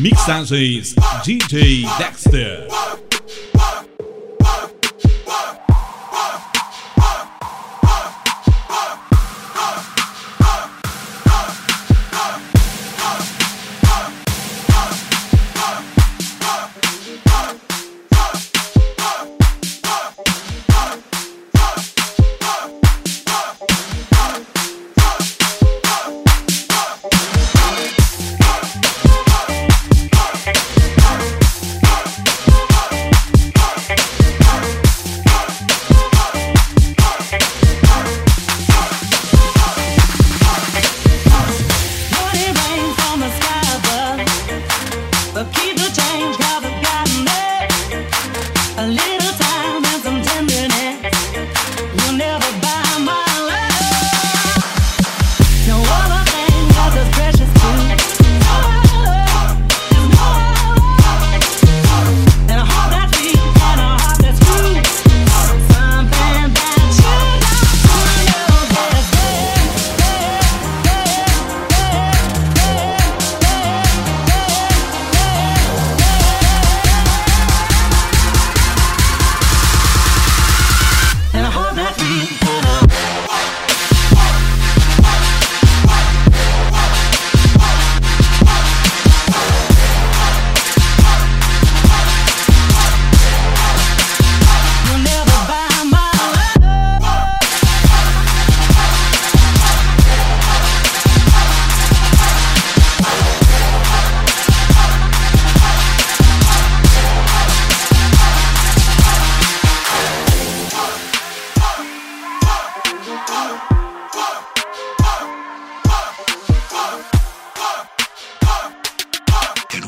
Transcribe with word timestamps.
Mixagens 0.00 0.94
DJ 1.24 1.84
Dexter. 1.98 2.79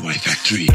Cowboy 0.02 0.14
Factory. 0.14 0.66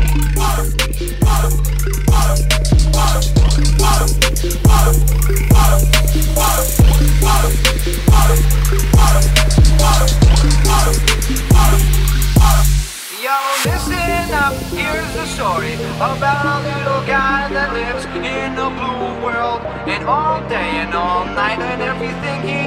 Listen 13.65 14.33
up, 14.33 14.53
here's 14.71 15.13
the 15.13 15.25
story 15.25 15.73
about 15.97 16.45
a 16.45 16.63
little 16.63 17.05
guy 17.05 17.49
that 17.49 17.73
lives 17.73 18.05
in 18.05 18.53
a 18.57 18.69
blue 18.69 19.25
world. 19.25 19.61
And 19.87 20.05
all 20.05 20.39
day 20.47 20.79
and 20.83 20.93
all 20.93 21.25
night, 21.25 21.59
and 21.59 21.81
everything 21.81 22.41
he 22.43 22.66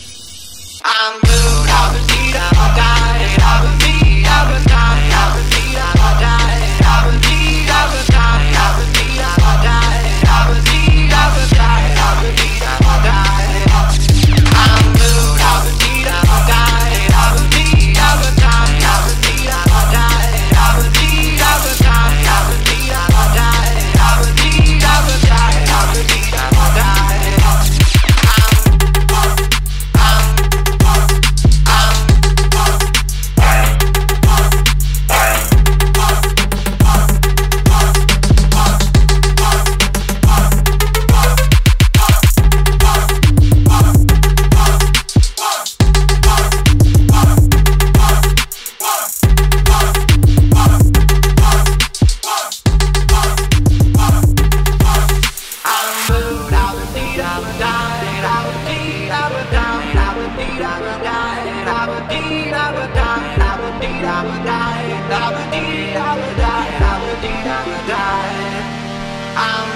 I'm 69.33 69.70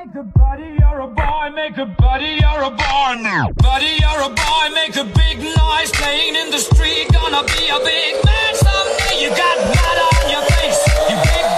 Make 0.00 0.14
a 0.14 0.22
buddy, 0.22 0.76
you're 0.80 1.00
a 1.00 1.08
boy, 1.08 1.50
make 1.54 1.76
a 1.76 1.84
buddy, 1.84 2.38
you're 2.40 2.62
a 2.62 2.70
boy 2.70 3.20
now. 3.20 3.50
Buddy, 3.56 3.98
you're 4.00 4.22
a 4.22 4.30
boy, 4.30 4.64
make 4.72 4.96
a 4.96 5.04
big 5.04 5.40
noise 5.40 5.90
playing 5.92 6.36
in 6.36 6.50
the 6.50 6.56
street. 6.56 7.12
Gonna 7.12 7.44
be 7.44 7.68
a 7.68 7.78
big 7.84 8.24
man 8.24 8.54
someday. 8.54 9.20
You 9.20 9.28
got 9.28 9.56
blood 9.60 9.98
on 10.08 10.30
your 10.30 10.42
face, 10.56 10.80
you 11.10 11.16
big 11.16 11.49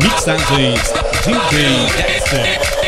mixage 0.00 0.74
DJ 1.24 1.86
Dexter. 1.96 2.83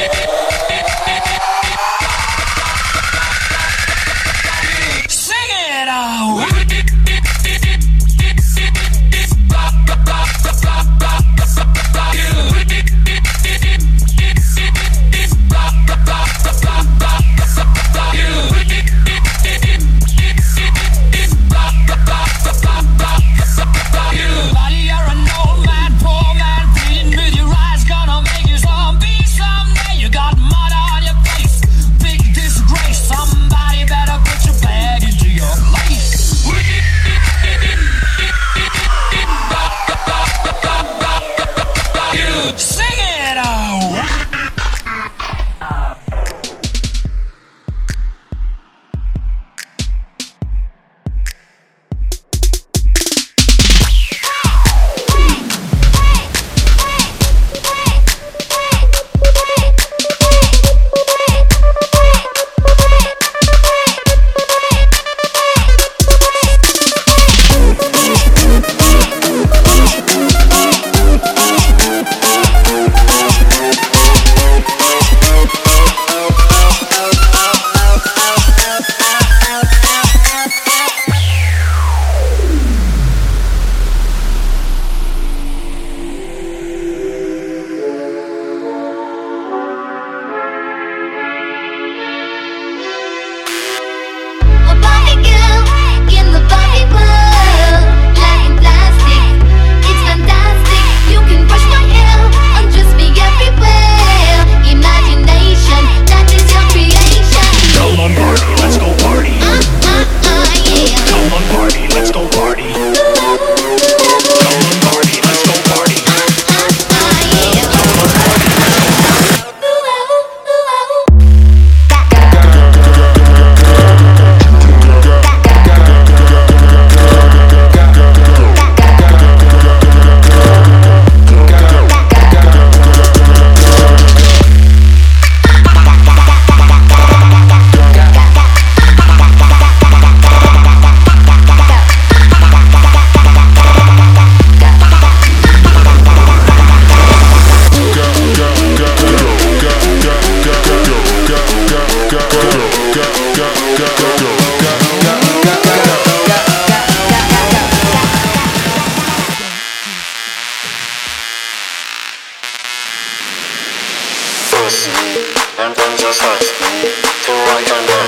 and 165.58 165.75
then 165.75 165.97
just 165.97 166.23
ask 166.23 166.61
me 166.61 166.93
to 167.25 167.32
write 167.32 167.73
my 167.88 168.05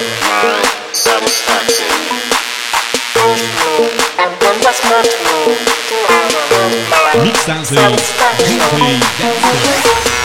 satisfaction. 0.93 1.89
And 4.19 4.37
then 4.41 4.61
just 4.61 4.83
hurt 4.85 5.05
to 5.05 5.19
my 6.91 7.33
satisfaction. 7.73 10.18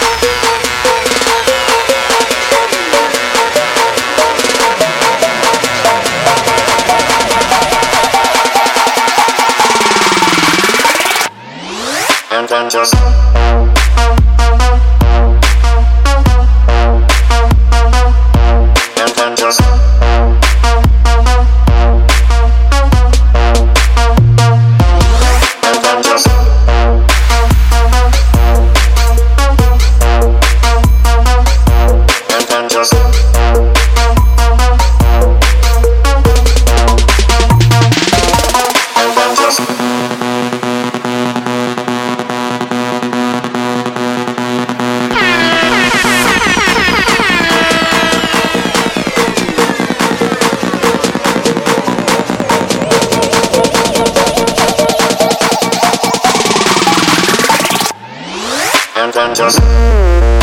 just. 59.14 60.43